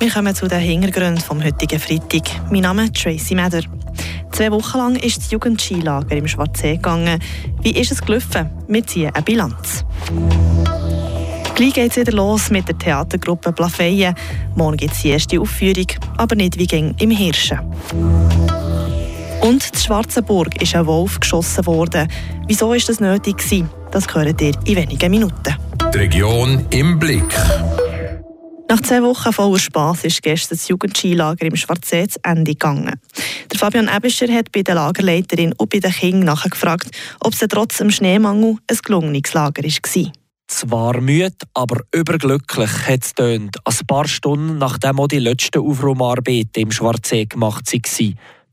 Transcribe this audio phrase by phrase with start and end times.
[0.00, 2.22] Wir kommen zu den Hintergründen vom heutigen Freitag.
[2.50, 3.60] Mein Name ist Tracy Meder.
[4.32, 7.20] Zwei Wochen lang ist das Jugendskilager im Schwarzsee gegangen.
[7.60, 8.48] Wie ist es gelaufen?
[8.66, 9.84] Wir ziehen eine Bilanz.
[11.54, 14.14] Gleich geht es wieder los mit der Theatergruppe Plafeyen.
[14.54, 17.60] Morgen gibt es die erste Aufführung, aber nicht wie ging im Hirschen.
[19.42, 22.08] Und in Schwarzenburg ist ein Wolf geschossen worden.
[22.46, 23.36] Wieso ist das nötig?
[23.90, 25.56] Das hört ihr in wenigen Minuten.
[25.92, 27.36] Die Region im Blick.
[28.70, 33.00] Nach zwei Wochen voller Spass ist gestern das Jugendskilager im Schwarzsee zu Ende gegangen.
[33.50, 37.78] Der Fabian Ebischer hat bei der Lagerleiterin und bei den Kindern nachgefragt, ob es trotz
[37.78, 40.12] dem Schneemangel ein gelungenes Lager war.
[40.46, 43.56] Zwar müde, aber überglücklich hat es tönt.
[43.64, 47.82] Ein paar Stunden nachdem auch die letzten Aufraumarbeiten im Schwarzsee gemacht waren.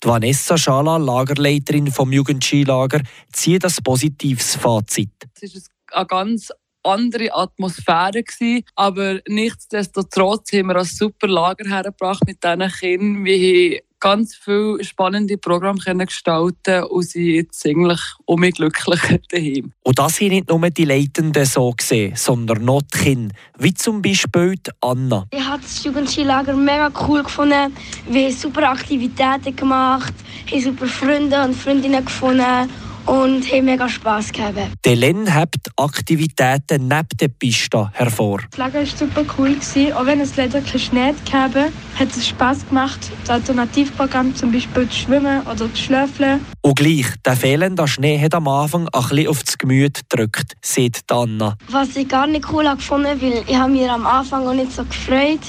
[0.04, 5.12] Die Vanessa Schala, Lagerleiterin vom Jugendskilager, zieht das positives Fazit.
[5.40, 6.52] Es ist ein ganz
[6.88, 8.64] andere Atmosphäre gewesen.
[8.76, 13.26] Aber nichtsdestotrotz haben wir ein super Lager hergebracht mit diesen Kindern.
[13.26, 19.74] Wir haben ganz viele spannende Programme können gestalten und sind jetzt eigentlich um glücklich daheim.
[19.84, 24.02] Und das haben nicht nur die Leitenden so gesehen, sondern noch die Kinder, wie zum
[24.02, 25.26] Beispiel die Anna.
[25.32, 27.76] Ich habe das Jugendskilager mega cool gefunden.
[28.10, 30.14] Wir haben super Aktivitäten gemacht,
[30.52, 32.70] haben super Freunde und Freundinnen gefunden
[33.08, 34.58] und haben mega Spass gehabt.
[34.86, 38.42] Delen hebt Aktivitäten neben der Piste hervor.
[38.52, 39.56] Das Lager war super cool.
[39.56, 39.94] Gewesen.
[39.94, 43.00] Auch wenn es leider keinen Schnee gab, hat es Spass gemacht.
[43.22, 46.46] Das Alternativprogramm, zum Beispiel zu schwimmen oder zu schlafen.
[46.62, 51.12] Und gleich, der fehlende Schnee hat am Anfang ein bisschen auf das Gemüt gedrückt, sagt
[51.12, 51.56] Anna.
[51.70, 54.84] Was ich gar nicht cool fand, weil ich habe mir am Anfang auch nicht so
[54.84, 55.40] gefreut,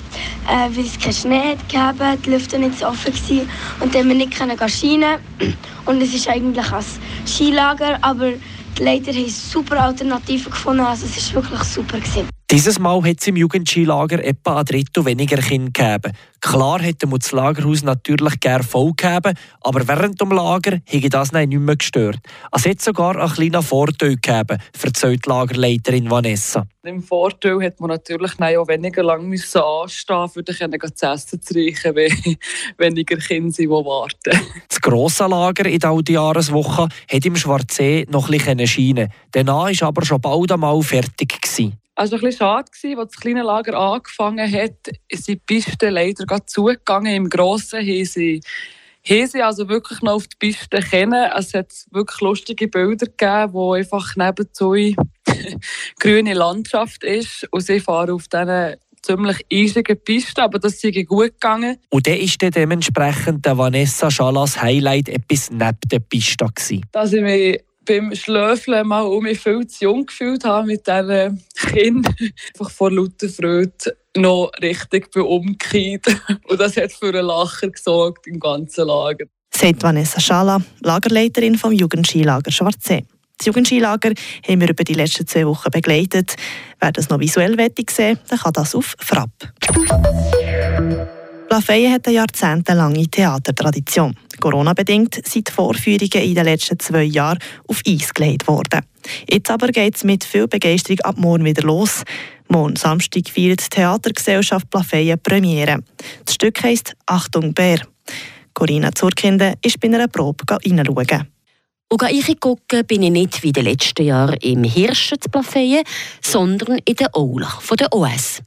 [0.49, 3.49] äh, weil es keinen Schnee gab, die Lüfte nicht so offen waren
[3.81, 5.19] und dann wir nicht Schienen
[5.89, 6.85] Und es ist eigentlich ein
[7.27, 8.33] Skilager, aber
[8.79, 10.83] die Leiter haben super Alternativen gefunden.
[10.83, 11.97] Also es war wirklich super.
[11.97, 12.38] Gewesen.
[12.51, 16.17] Dieses Mal hat es im Jugendskilager etwa ein Drittel weniger Kinder gegeben.
[16.41, 21.33] Klar hätte man das Lagerhaus natürlich gerne voll gegeben, aber während dem Lager hätte das
[21.33, 22.21] nicht mehr gestört.
[22.51, 26.67] Es hat sogar einen kleinen Vorteil gegeben, erzählt die Lagerleiterin Vanessa.
[26.85, 31.95] Im Vorteil hat man natürlich auch weniger lange müssen anstehen für zu essen zu reichen,
[31.95, 32.13] wenn
[32.79, 34.41] weniger Kinder sind, die warten.
[34.67, 39.13] Das grosse Lager in der Jahreswoche hat im Schwarzsee noch ein bisschen scheinen.
[39.33, 41.43] Danach war aber schon bald einmal fertig.
[41.43, 41.79] Gewesen.
[41.99, 46.27] Also ein bisschen schade gewesen, als das kleine Lager angefangen hat, sind die Pisten leider
[46.27, 47.13] gerade zugegangen.
[47.13, 48.41] Im Grossen haben sie,
[49.05, 51.29] haben sie also wirklich noch auf die Piste kennen.
[51.37, 54.77] Es hat wirklich lustige Bilder gegeben, wo einfach nebenzu
[55.99, 61.33] grüne Landschaft ist und sie fahren auf diesen ziemlich eisigen Pisten, aber das ist gut
[61.33, 61.79] gegangen.
[61.89, 66.47] Und dann war dann dementsprechend der Vanessa Schalas Highlight etwas neben der Piste.
[66.47, 66.87] Gewesen.
[66.93, 71.43] Dass ich mich beim Schlöfeln mal um mich viel zu jung gefühlt habe mit diesen
[71.73, 72.15] Kindern.
[72.55, 76.07] Einfach vor lauter Freude noch richtig umgekehrt.
[76.49, 79.27] Und das hat für einen Lacher gesorgt im ganzen Lager.
[79.55, 83.05] Sagt Vanessa Schala, Lagerleiterin vom Jugendskilager Schwarzsee.
[83.39, 84.13] Das Jugendskilager
[84.47, 86.37] haben wir über die letzten zwei Wochen begleitet.
[86.81, 87.57] Wer das noch visuell
[87.91, 89.31] sehen dann kann das auf Frapp.
[91.49, 94.15] Plafeyen hat eine jahrzehntelange Theatertradition.
[94.39, 98.83] Corona-bedingt sind die Vorführungen in den letzten zwei Jahren auf Eis gelegt worden.
[99.31, 102.03] Jetzt aber geht es mit viel Begeisterung ab morgen wieder los.
[102.49, 105.79] Morgen Samstag feiert die Theatergesellschaft Plafeyen Premiere.
[106.27, 107.81] Das Stück heisst «Achtung Bär».
[108.53, 111.29] Corinna Zurkinde ist bei einer Probe hineinschauen.
[111.91, 115.85] Und reingucken bin ich nicht wie in den letzten Jahren im Hirschen zu Plafeyen,
[116.21, 118.43] sondern in der Aula von der OS.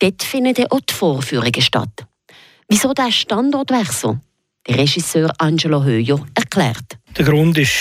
[0.00, 2.09] Dort finden auch die Vorführungen statt.
[2.72, 4.20] Wieso der Standortwechsel?
[4.68, 6.98] Der Regisseur Angelo Höjo erklärt.
[7.18, 7.74] Der Grund ist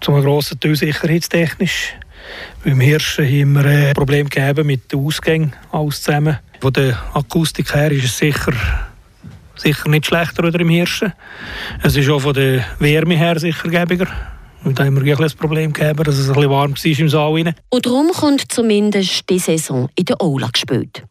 [0.00, 1.94] zum grossen Teil sicherheitstechnisch.
[2.64, 6.38] Beim Hirschen haben wir ein Problem gegeben mit den Ausgängen alles zusammen.
[6.60, 8.52] Von der Akustik her ist es sicher,
[9.56, 11.12] sicher nicht schlechter oder im Hirschen.
[11.82, 14.06] Es ist auch von der Wärme her sicher gäbiger.
[14.62, 17.32] Und da haben wir ein Problem gehabt, dass es ein bisschen warm war im Saal.
[17.32, 17.54] Rein.
[17.70, 21.02] Und darum kommt zumindest die Saison in der Aula gespielt.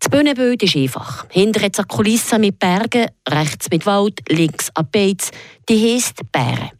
[0.00, 1.26] Das Bühnenbild ist einfach.
[1.30, 5.30] Hinter hat eine Kulisse mit Bergen, rechts mit Wald, links ein Beiz.
[5.68, 6.70] Die heisst Bären.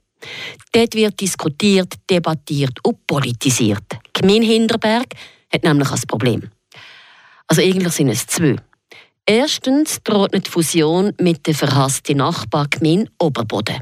[0.72, 3.84] Dort wird diskutiert, debattiert und politisiert.
[3.92, 5.06] Die Gemeinde Hinterberg
[5.52, 6.50] hat nämlich ein Problem.
[7.46, 8.56] Also eigentlich sind es zwei.
[9.26, 13.80] Erstens droht die Fusion mit der verhassten Nachbargemeinde Oberboden.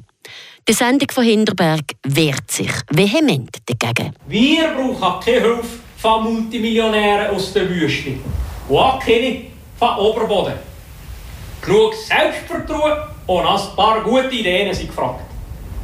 [0.69, 4.13] Die Sendung von Hinterberg wehrt sich vehement dagegen.
[4.27, 5.69] Wir brauchen keine Hilfe
[5.99, 8.15] von Multimillionären aus der Wüste
[8.69, 9.43] und auch keine
[9.79, 10.55] von Oberboden.
[11.61, 15.21] Genug Selbstvertrauen und ein paar gute Ideen sind gefragt.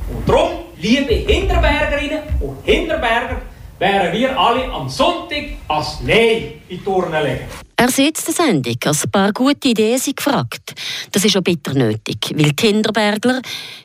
[0.08, 3.40] Und darum, liebe Hinterbergerinnen und Hinterberger,
[3.79, 7.49] wären wir alle am Sonntag als Nein in die Turnen legen.
[7.76, 10.73] Er sieht die Sendung, als ein paar gute Ideen sind gefragt.
[11.11, 13.40] Das ist auch bitter nötig, weil die Hinterbergler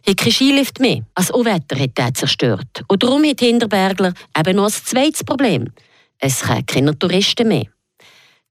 [0.06, 1.00] haben keinen Skilift mehr.
[1.16, 2.84] Als Wetter hat er zerstört.
[2.88, 5.72] Und darum hat Hinterbergler eben noch ein zweites Problem.
[6.20, 7.66] Es kommen keine Touristen mehr.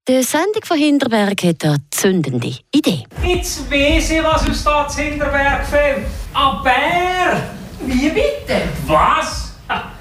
[0.08, 3.02] Die Sendung von Hinterberg hat eine zündende Idee.
[3.24, 6.06] Jetzt weiss ich, was uns da zu Hinterberg fehlt.
[6.32, 7.42] Ein Bär!
[7.80, 8.68] Wie bitte?
[8.86, 9.54] Was?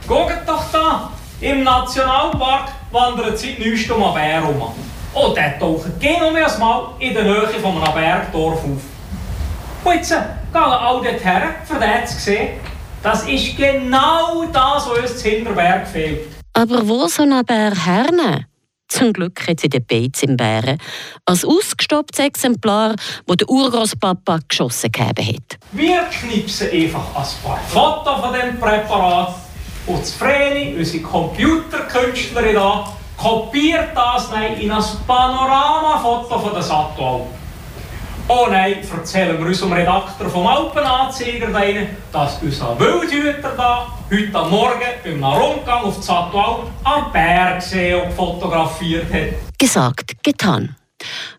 [0.08, 1.12] Guckt doch da!
[1.42, 4.74] Im Nationalpark wandert seit neuestem ein Bär rum.
[5.12, 9.86] Und der taucht genau mal in der Nähe von einem Bergdorf auf.
[9.86, 10.22] Und jetzt gehen
[10.54, 12.50] alle dort her, für den zu sehen.
[13.02, 16.28] Das ist genau das, was uns zu Hinterberg fehlt.
[16.54, 18.46] Aber wo so ein Bär hernehmen?
[18.96, 20.78] Zum Glück hat sie den Bären
[21.26, 22.96] als ausgestopptes Exemplar,
[23.28, 25.58] das der Urgroßpapa geschossen hat.
[25.74, 29.36] Wir knipsen einfach ein paar Fotos von diesem Präparat
[29.86, 34.30] und das Vreni, unsere Computerkünstlerin da, kopiert das
[34.62, 37.20] in ein Panoramafoto von der Sattel.
[38.28, 41.48] Oh nein, erzählen wir unserem Redakteur vom Alpenanzeiger,
[42.12, 46.40] dass unser Wildhüter da heute am Morgen beim Rundgang auf Sattel
[46.84, 49.58] am Berg gesehen und fotografiert hat.
[49.60, 50.76] Gesagt, getan.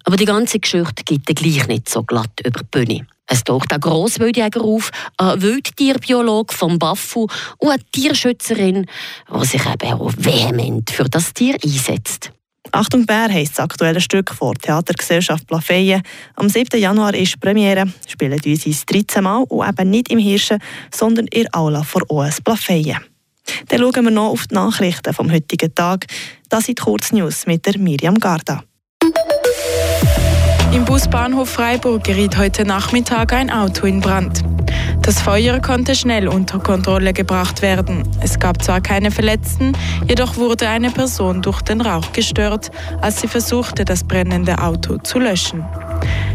[0.04, 3.06] Aber die ganze Geschichte geht gleich nicht so glatt über die Bühne.
[3.26, 7.26] Es taucht ein Grosswildjäger auf, ein Wildtierbiologe vom BAFU
[7.58, 8.86] und eine Tierschützerin,
[9.34, 12.30] die sich eben auch vehement für das Tier einsetzt.
[12.76, 16.02] Achtung Bär heisst das aktuelle Stück vor Theatergesellschaft Plafeyen.
[16.34, 16.78] Am 7.
[16.78, 17.86] Januar ist Premiere.
[18.06, 20.58] Spielen uns ins 13 Mal und eben nicht im Hirschen,
[20.94, 22.98] sondern in Aula vor OS Plafeyen.
[23.68, 26.04] Dann schauen wir noch auf die Nachrichten vom heutigen Tag.
[26.50, 28.62] Das sind die Kurznews mit der Miriam Garda.
[30.74, 34.44] Im Busbahnhof Freiburg geriet heute Nachmittag ein Auto in Brand.
[35.06, 38.02] Das Feuer konnte schnell unter Kontrolle gebracht werden.
[38.20, 39.72] Es gab zwar keine Verletzten,
[40.08, 42.72] jedoch wurde eine Person durch den Rauch gestört,
[43.02, 45.64] als sie versuchte, das brennende Auto zu löschen.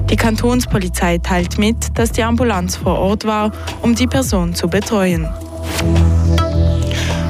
[0.09, 3.51] Die Kantonspolizei teilt mit, dass die Ambulanz vor Ort war,
[3.81, 5.27] um die Person zu betreuen.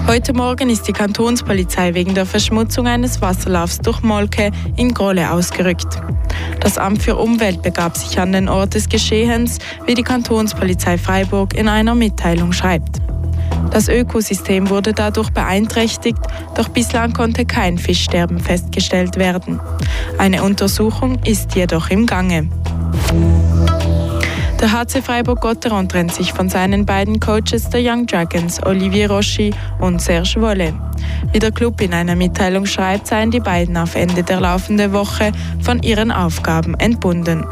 [0.07, 6.01] Heute Morgen ist die Kantonspolizei wegen der Verschmutzung eines Wasserlaufs durch Molke in Grolle ausgerückt.
[6.59, 11.53] Das Amt für Umwelt begab sich an den Ort des Geschehens, wie die Kantonspolizei Freiburg
[11.53, 12.98] in einer Mitteilung schreibt.
[13.71, 16.19] Das Ökosystem wurde dadurch beeinträchtigt,
[16.56, 19.62] doch bislang konnte kein Fischsterben festgestellt werden.
[20.18, 22.50] Eine Untersuchung ist jedoch im Gange.
[24.62, 30.00] Der HC Freiburg-Gotteron trennt sich von seinen beiden Coaches der Young Dragons, Olivier Roschi und
[30.00, 30.75] Serge Wolle.
[31.31, 35.31] Wie der Club in einer Mitteilung schreibt, seien die beiden auf Ende der laufenden Woche
[35.62, 37.44] von ihren Aufgaben entbunden.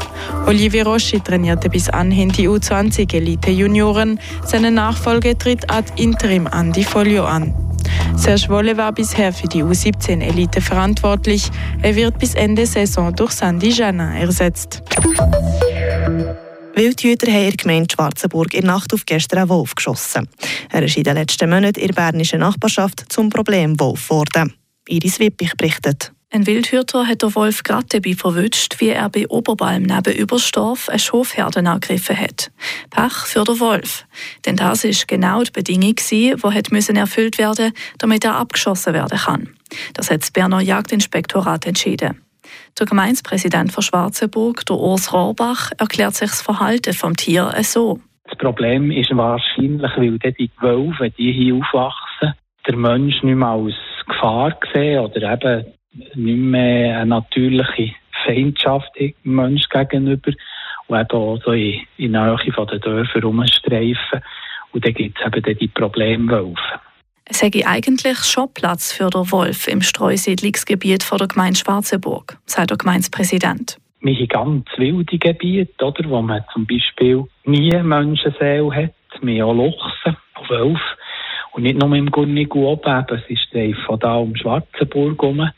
[0.46, 4.20] Olivier Roschi trainierte bis anhin die U20 Elite Junioren.
[4.44, 7.52] Seine Nachfolge tritt ad interim an die Folio an.
[8.14, 11.50] Serge Wolle war bisher für die U17 Elite verantwortlich.
[11.82, 14.84] Er wird bis Ende Saison durch Sandy Janin ersetzt.
[16.74, 20.28] Wildhüter haben in der Gemeinde Schwarzenburg in Nacht auf gestern einen Wolf geschossen.
[20.70, 24.54] Er ist in den letzten Monaten in der bernischen Nachbarschaft zum Problemwolf geworden.
[24.88, 26.12] Iris Wippich berichtet.
[26.32, 31.00] Ein Wildhüter hat der Wolf gerade dabei verwünscht, wie er bei Oberbalm neben Überstorf eine
[31.00, 32.52] Schafherde angegriffen hat.
[32.90, 34.04] Pech für den Wolf.
[34.46, 36.34] Denn das ist genau die Bedingung, die
[36.94, 39.48] erfüllt werden damit er abgeschossen werden kann.
[39.94, 42.20] Das hat das Berner Jagdinspektorat entschieden.
[42.80, 48.00] Der Gemeindepräsident von Schwarzenburg, der Urs Rohrbach, erklärt sich das Verhalten vom Tier so.
[48.24, 52.32] Das Problem ist wahrscheinlich, weil die Wölfe, die hier aufwachsen,
[52.66, 53.74] der Mensch nicht mehr als
[54.06, 55.66] Gefahr sehen oder eben
[56.14, 60.32] nicht mehr eine natürliche Feindschaft dem Mensch gegenüber
[60.86, 64.22] und auch so in, in Nähe von den Dörfern rumstreifen.
[64.72, 66.80] Und dann gibt es eben die Problemwölfe.
[67.30, 72.76] Es sei eigentlich schon Platz für den Wolf im Streusiedlungsgebiet der Gemeinde Schwarzenburg, sagt der
[72.76, 73.78] Gemeindepräsident.
[74.00, 78.94] Wir haben ganz wilde Gebiete, oder, wo man zum Beispiel nie Menschenseele hat.
[79.22, 80.16] Wir haben auch Luchsen,
[80.48, 80.80] Wölfe.
[81.52, 85.50] Und nicht nur im Gurnigu oben, es ist von da um Schwarzenburg herum.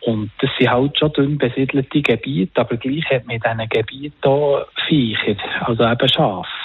[0.00, 4.28] Und das sind halt schon dünn besiedelte Gebiete, aber gleich hat man in diesen Gebieten
[4.28, 6.61] auch Viecher, also eben Schafe.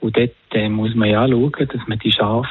[0.00, 2.48] Und dort äh, muss man ja schauen, dass man die Schafe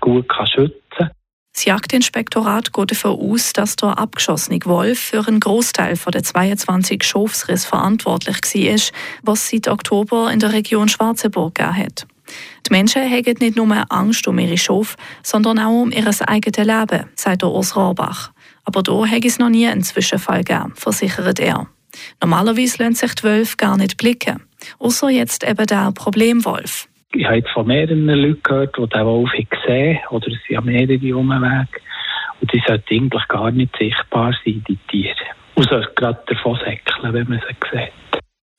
[0.00, 1.10] gut kann schützen kann.
[1.54, 7.64] Das Jagdinspektorat geht davon aus, dass der abgeschossene Wolf für einen Großteil der 22 Schafsriss
[7.64, 8.80] verantwortlich war,
[9.22, 12.06] was seit Oktober in der Region Schwarzenburg gegeben hat.
[12.66, 17.08] Die Menschen haben nicht nur Angst um ihre Schafe, sondern auch um ihr eigenes Leben,
[17.14, 18.32] sagt der Urs Rohrbach.
[18.64, 21.68] Aber da hat es noch nie einen Zwischenfall gegeben, versichert er.
[22.20, 24.42] Normalerweise lassen sich die Wölfe gar nicht blicken.
[24.78, 26.88] Außer jetzt eben der Problemwolf.
[27.12, 30.64] Ich habe jetzt von mehreren Leuten gehört, die den Wolf gesehen haben, oder es sind
[30.64, 31.68] mehrere Umwege.
[32.40, 35.14] Und die sollten eigentlich gar nicht sichtbar sein, die Tiere.
[35.54, 37.92] Und sollten gerade davon säckeln, wenn man sie sieht.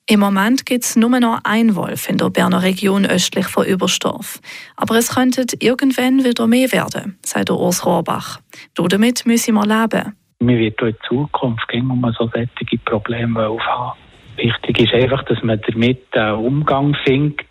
[0.07, 4.39] Im Moment gibt es nur noch ein Wolf in der Berner Region östlich von Überstorf.
[4.75, 8.39] Aber es könnte irgendwann wieder mehr werden, sagt der Urs Rohrbach.
[8.75, 10.15] Damit müssen wir leben.
[10.39, 13.97] Wir werden in Zukunft immer so solche Probleme haben.
[14.37, 17.45] Wichtig ist einfach, dass man damit einen Umgang findet.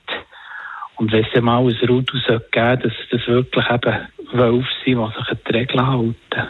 [0.97, 5.19] Und wenn es mal ein Rudel geben sollte, dass das wirklich eben Wölfe sind, die
[5.19, 6.49] sich an die Regeln halten.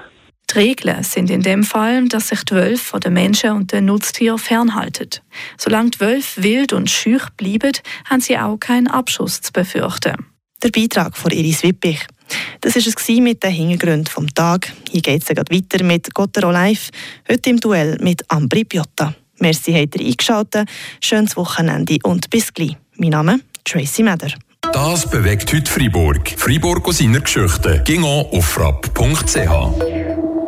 [0.51, 3.87] Die Regeln sind in dem Fall, dass sich die Wölfe von den Menschen und den
[3.87, 5.11] Nutztieren fernhalten.
[5.57, 7.73] Solange die Wölfe wild und schüch bleiben,
[8.09, 10.27] haben sie auch keinen Abschuss zu befürchten.
[10.63, 12.07] Der Beitrag von Iris Wippich.
[12.61, 14.73] Das war es mit den Hintergründen vom Tag.
[14.91, 16.91] Hier geht es weiter mit Gottero Live,
[17.31, 19.15] heute im Duell mit Ambri Piotta.
[19.45, 20.71] Merci, habt ihr eingeschaltet.
[21.03, 22.79] Schönes Wochenende und bis gleich.
[22.97, 24.29] Mein Name Tracy Meder.
[24.73, 26.31] Das bewegt heute Freiburg.
[26.35, 27.83] Freiburg aus seiner Geschichte.
[27.85, 30.35] Ging auf frapp.ch.